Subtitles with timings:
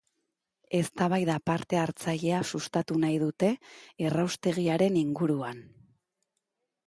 [0.77, 3.51] Eztabaida parte hartzailea sustatu nahi dute
[4.07, 5.61] erraustegiaren inguruan.